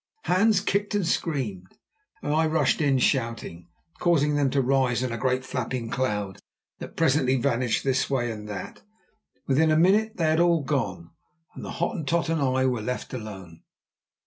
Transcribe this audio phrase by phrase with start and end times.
[0.23, 1.77] Hans kicked and screamed,
[2.23, 3.67] and I rushed in shouting,
[3.99, 6.39] causing them to rise in a great, flapping cloud
[6.79, 8.81] that presently vanished this way and that.
[9.45, 11.11] Within a minute they had all gone,
[11.53, 13.61] and the Hottentot and I were left alone.